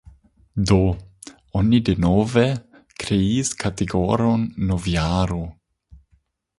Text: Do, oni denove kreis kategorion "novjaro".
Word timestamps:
Do, 0.69 0.77
oni 1.59 1.81
denove 1.89 2.47
kreis 3.05 3.53
kategorion 3.65 4.49
"novjaro". 4.71 5.43